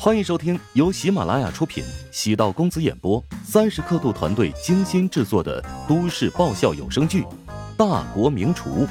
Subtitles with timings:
[0.00, 7.22] 欢迎收听由喜马拉雅出品、喜道公子演播、三十刻度团队精心制作的都市爆笑有声剧
[7.76, 8.86] 《大国名厨》，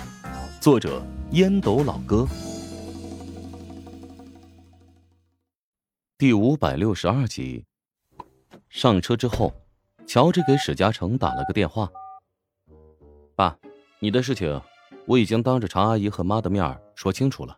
[0.60, 1.02] 作者
[1.32, 2.28] 烟斗老哥，
[6.18, 7.64] 第五百六十二集。
[8.68, 9.54] 上车之后，
[10.06, 11.90] 乔治给史嘉诚打了个电话
[13.34, 13.58] ：“爸，
[14.02, 14.62] 你的事情
[15.06, 17.58] 我已经当着常阿姨和妈的面说清楚了。”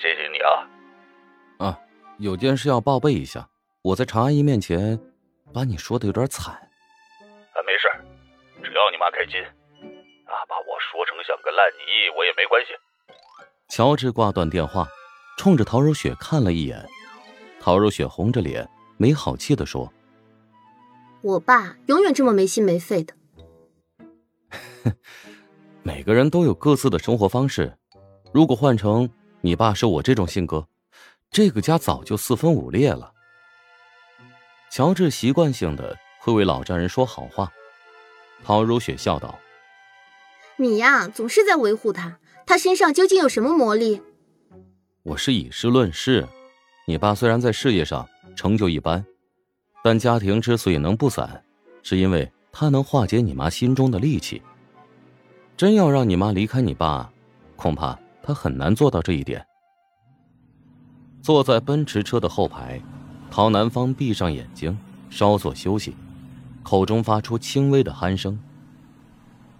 [0.00, 0.48] 谢谢你啊！
[1.58, 1.78] 啊，
[2.16, 3.46] 有件事要报备一下，
[3.82, 4.98] 我在常阿姨面前
[5.52, 6.54] 把你说的有点惨。
[6.54, 7.86] 啊，没事，
[8.62, 9.38] 只要你妈开心，
[10.24, 12.72] 啊，把我说成像个烂泥，我也没关系。
[13.68, 14.88] 乔治挂断电话，
[15.36, 16.82] 冲着陶如雪看了一眼，
[17.60, 19.92] 陶如雪红着脸，没好气的说
[21.20, 23.12] ：“我爸永远这么没心没肺的。
[25.84, 27.76] ”每个人都有各自的生活方式，
[28.32, 29.06] 如果换成……
[29.42, 30.66] 你爸是我这种性格，
[31.30, 33.12] 这个家早就四分五裂了。
[34.70, 37.50] 乔治习惯性的会为老丈人说好话，
[38.44, 39.38] 陶如雪笑道
[40.56, 44.02] ：“你呀，总是在维护他，他身上究竟有什么魔力？”
[45.02, 46.28] 我是以事论事，
[46.86, 48.06] 你爸虽然在事业上
[48.36, 49.04] 成就一般，
[49.82, 51.42] 但家庭之所以能不散，
[51.82, 54.42] 是因为他能化解你妈心中的戾气。
[55.56, 57.10] 真要让你妈离开你爸，
[57.56, 57.98] 恐怕……
[58.22, 59.44] 他很难做到这一点。
[61.22, 62.80] 坐在奔驰车的后排，
[63.30, 64.76] 陶南方闭上眼睛，
[65.10, 65.94] 稍作休息，
[66.62, 68.38] 口中发出轻微的鼾声。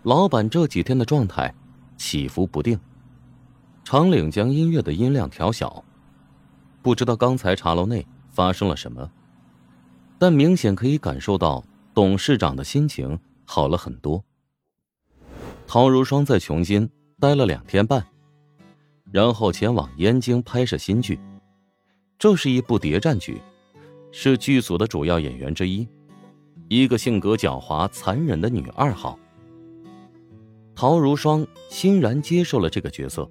[0.02, 1.54] 老板这几天的状态
[1.96, 2.80] 起伏不定。
[3.84, 5.84] 长岭将音乐的音量调小，
[6.80, 9.10] 不知道刚才茶楼内发生了什么，
[10.18, 14.24] 但明显可以感受到董事长的心情好了很多。
[15.66, 18.06] 陶如霜在琼金待了两天半。
[19.12, 21.18] 然后前往燕京拍摄新剧，
[22.18, 23.40] 这是一部谍战剧，
[24.12, 25.86] 是剧组的主要演员之一，
[26.68, 29.18] 一个性格狡猾、残忍的女二号。
[30.76, 33.28] 陶如霜欣然接受了这个角色。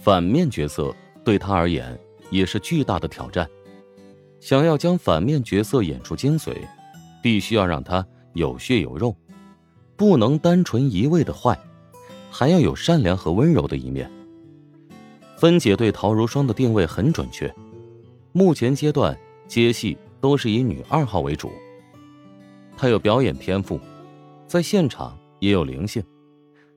[0.00, 1.98] 反面角色对她而言
[2.30, 3.46] 也是巨大的挑战，
[4.40, 6.56] 想要将反面角色演出精髓，
[7.22, 9.14] 必须要让她有血有肉，
[9.96, 11.58] 不能单纯一味的坏，
[12.30, 14.10] 还要有善良和温柔的一面。
[15.38, 17.54] 芬姐对陶如霜的定位很准确，
[18.32, 19.16] 目前阶段
[19.46, 21.52] 接戏都是以女二号为主。
[22.76, 23.78] 她有表演天赋，
[24.48, 26.02] 在现场也有灵性，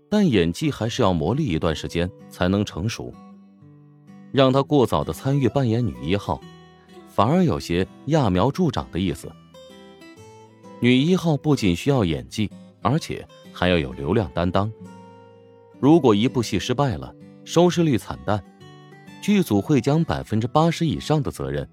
[0.08, 3.12] 但演技还是要磨砺一段时间才能成熟。
[4.32, 6.40] 让她过早的参与扮演女一号，
[7.08, 9.28] 反而有些揠苗助长的意思。
[10.80, 12.48] 女一号不仅需要演技，
[12.84, 14.72] 而且还要有流量担当。
[15.80, 17.12] 如果一部戏失败了，
[17.44, 18.40] 收视率惨淡。
[19.22, 21.68] 剧组会将百分之八十以上的责任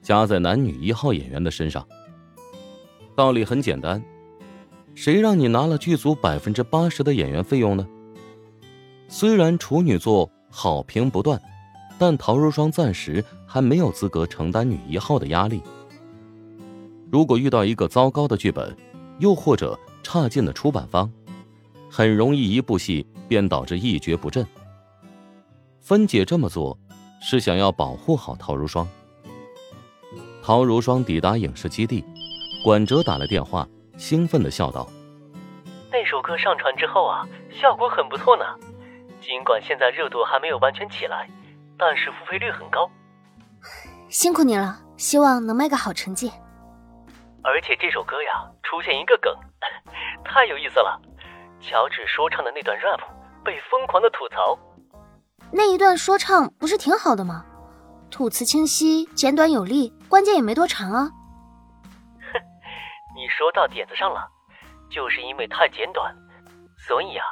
[0.00, 1.86] 加在男女一号演员的身上。
[3.14, 4.02] 道理很简单，
[4.94, 7.86] 谁让你拿了剧组百分之八十的演员费用呢？
[9.06, 11.40] 虽然处女座好评不断，
[11.98, 15.60] 但陶如霜暂时还没有资格承担女一号的压力。
[17.12, 18.74] 如果遇到一个糟糕的剧本，
[19.18, 21.12] 又或者差劲的出版方，
[21.90, 24.44] 很容易一部戏便导致一蹶不振。
[25.80, 26.76] 芬姐这么做。
[27.26, 28.86] 是想要保护好陶如霜。
[30.42, 32.04] 陶如霜抵达影视基地，
[32.62, 34.86] 管哲打了电话，兴奋的笑道
[35.90, 38.44] ：“那首歌上传之后啊，效果很不错呢。
[39.22, 41.26] 尽管现在热度还没有完全起来，
[41.78, 42.90] 但是付费率很高。
[44.10, 46.30] 辛苦你了，希望能卖个好成绩。
[47.42, 49.34] 而且这首歌呀，出现一个梗，
[50.22, 51.00] 太有意思了。
[51.62, 53.00] 乔治说唱的那段 rap
[53.42, 54.58] 被疯狂的吐槽。”
[55.50, 57.44] 那一段说唱不是挺好的吗？
[58.10, 61.10] 吐词清晰，简短有力，关键也没多长啊。
[62.20, 62.38] 哼，
[63.16, 64.28] 你说到点子上了，
[64.90, 66.14] 就是因为太简短，
[66.88, 67.24] 所以啊，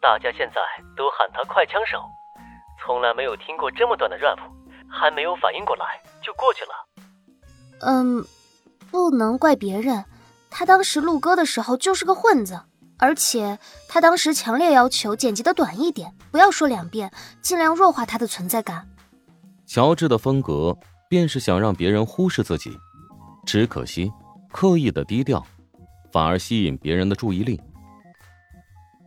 [0.00, 0.60] 大家现在
[0.96, 2.00] 都喊他快枪手。
[2.82, 4.38] 从来没有听过这么短的 rap，
[4.90, 6.72] 还没有反应过来就过去了。
[7.80, 8.24] 嗯，
[8.90, 10.04] 不能怪别人，
[10.50, 12.60] 他当时录歌的时候就是个混子。
[13.04, 17.12] 而且他当时强烈要求剪辑的短一点，不要说两遍，
[17.42, 18.88] 尽量弱化他的存在感。
[19.66, 20.74] 乔治的风格
[21.06, 22.74] 便是想让别人忽视自己，
[23.44, 24.10] 只可惜
[24.50, 25.44] 刻意的低调，
[26.10, 27.60] 反而吸引别人的注意力。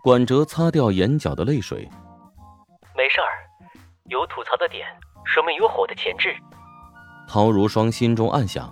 [0.03, 1.89] 管哲擦掉眼角的泪水，
[2.95, 3.33] 没事儿，
[4.11, 4.85] 有吐槽的点，
[5.25, 6.35] 说明有火的潜质。
[7.27, 8.71] 陶如霜心中暗想，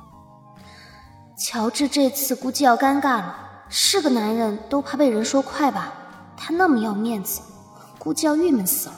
[1.36, 3.45] 乔治这次估计要尴尬了。
[3.70, 5.94] 是个男人都怕被人说快吧？
[6.38, 7.42] 他那么要面子，
[7.98, 8.96] 估计要郁闷死了。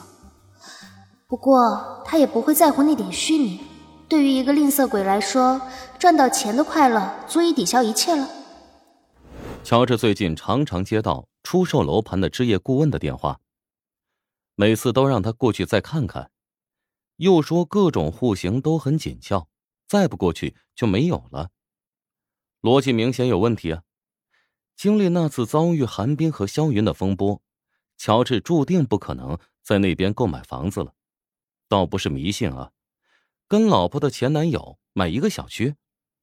[1.26, 3.60] 不过他也不会在乎那点虚名。
[4.08, 5.60] 对于一个吝啬鬼来说，
[5.98, 8.28] 赚到钱的快乐足以抵消一切了。
[9.62, 13.38] 乔治最近常常接到出售楼盘的置业顾问的电话，
[14.54, 16.30] 每次都让他过去再看看，
[17.16, 19.48] 又说各种户型都很紧俏，
[19.86, 21.50] 再不过去就没有了。
[22.62, 23.82] 逻辑明显有问题啊！
[24.78, 27.42] 经历那次遭遇韩冰和肖云的风波，
[27.96, 30.92] 乔治注定不可能在那边购买房子了。
[31.68, 32.70] 倒不是迷信啊，
[33.48, 35.74] 跟老婆的前男友买一个小区，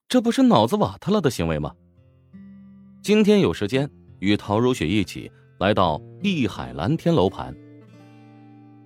[0.07, 1.75] 这不是脑子瓦特了的行为吗？
[3.03, 5.29] 今天有时间，与陶如雪一起
[5.59, 7.53] 来到碧海蓝天楼盘。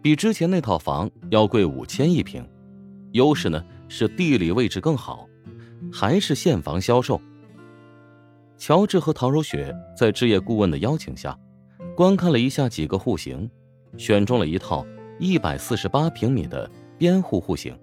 [0.01, 2.43] 比之前那套房要贵五千一平，
[3.11, 5.29] 优势呢是地理位置更好，
[5.93, 7.21] 还是现房销售。
[8.59, 11.35] 乔治和陶如雪在置业顾问的邀请下，
[11.95, 13.49] 观看了一下几个户型，
[13.97, 14.85] 选中了一套
[15.17, 17.75] 一百四十八平米的边户户型。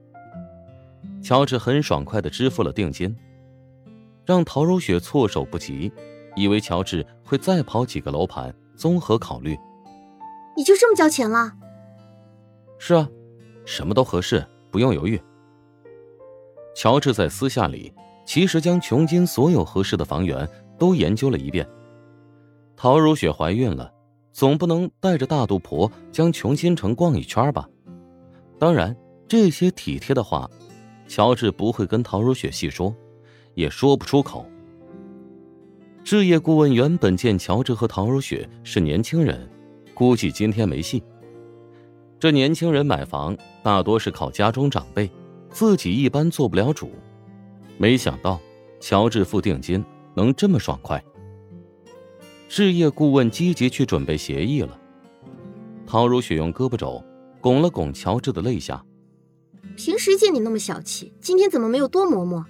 [1.22, 3.16] 乔治很爽快的支付了定金，
[4.26, 5.90] 让陶如雪措手不及。
[6.38, 9.56] 以为乔治会再跑几个楼盘，综合考虑。
[10.54, 11.50] 你就这么交钱了？
[12.78, 13.08] 是啊，
[13.64, 15.18] 什么都合适，不用犹豫。
[16.74, 17.90] 乔治在私下里
[18.26, 20.46] 其实将琼金所有合适的房源
[20.78, 21.66] 都研究了一遍。
[22.76, 23.92] 陶如雪怀孕了，
[24.32, 27.68] 总不能带着大肚婆将琼新城逛一圈吧？
[28.58, 28.96] 当然，
[29.26, 30.50] 这些体贴的话，
[31.08, 32.94] 乔治不会跟陶如雪细说，
[33.54, 34.44] 也说不出口。
[36.04, 39.50] 置业顾问原本见乔治和陶如雪是年轻人，
[39.92, 41.02] 估计今天没戏。
[42.18, 45.10] 这年轻人买房大多是靠家中长辈，
[45.50, 46.90] 自己一般做不了主。
[47.76, 48.40] 没想到
[48.80, 49.84] 乔治付定金
[50.16, 51.02] 能这么爽快。
[52.48, 54.80] 置业顾问积极去准备协议了。
[55.86, 57.04] 陶如雪用胳膊肘
[57.40, 58.84] 拱了拱乔治的肋下。
[59.76, 62.44] 平时见你那么小气，今天怎么没有多磨磨？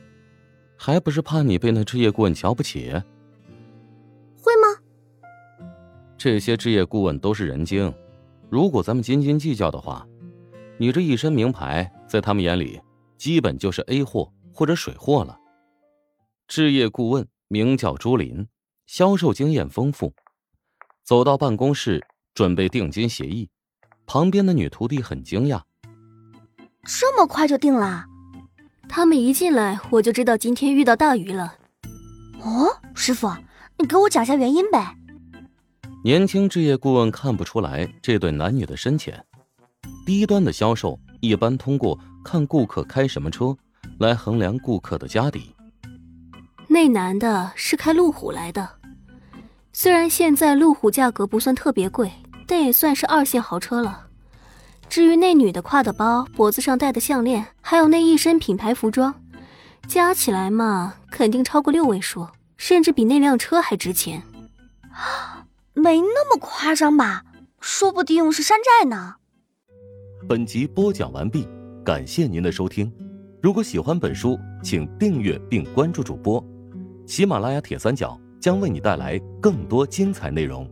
[0.77, 2.93] 还不是怕你被那置业顾问瞧不起。
[4.39, 4.81] 会吗？
[6.17, 7.93] 这些置业顾问都是人精，
[8.49, 10.07] 如果咱们斤斤计较的话，
[10.79, 12.81] 你这一身名牌在他们眼里
[13.17, 15.39] 基本就是 A 货或者水货了。
[16.47, 18.47] 置业顾问名叫朱林，
[18.87, 20.13] 销售经验丰富。
[21.05, 22.05] 走到办公室
[22.35, 23.49] 准备定金协议，
[24.07, 25.63] 旁边的女徒弟很惊讶
[26.85, 28.05] ：“这么快就定了？”
[28.89, 31.57] 他们一进来我就知道今天遇到大鱼了。
[32.41, 33.29] 哦，师傅。
[33.79, 34.97] 你给我讲下原因呗。
[36.03, 39.23] 年轻置业顾问看不出来这对男女的深浅。
[40.07, 43.55] 低端的销售一般通过看顾客开什么车
[43.99, 45.55] 来衡量顾客的家底。
[46.77, 48.69] 那男的是开路虎来的，
[49.73, 52.13] 虽然现在路虎价格不算特别贵，
[52.47, 54.09] 但也算是二线豪车了。
[54.87, 59.15] 至于那女的挎的包、脖子上戴的项链，还有那一身品牌服装，
[59.89, 62.29] 加起来嘛，肯定超过六位数。
[62.59, 64.23] 甚至比那辆车还值钱，
[65.73, 67.23] 没那么夸张吧？
[67.59, 69.15] 说不定是山寨呢。
[70.29, 71.49] 本集播讲完毕，
[71.83, 72.93] 感谢您的收听。
[73.43, 76.47] 如果喜欢本书，请订阅并关注主播。
[77.07, 80.69] 喜马拉雅铁三角将为你带来更多精彩内容。